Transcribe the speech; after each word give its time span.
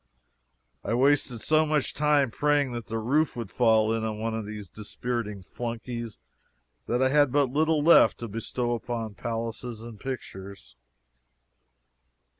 I 0.83 0.95
wasted 0.95 1.41
so 1.41 1.63
much 1.63 1.93
time 1.93 2.31
praying 2.31 2.71
that 2.71 2.87
the 2.87 2.97
roof 2.97 3.35
would 3.35 3.51
fall 3.51 3.93
in 3.93 4.03
on 4.03 4.43
these 4.47 4.67
dispiriting 4.67 5.43
flunkies 5.43 6.17
that 6.87 7.03
I 7.03 7.09
had 7.09 7.31
but 7.31 7.51
little 7.51 7.83
left 7.83 8.17
to 8.17 8.27
bestow 8.27 8.73
upon 8.73 9.13
palace 9.13 9.61
and 9.63 9.99
pictures. 9.99 10.75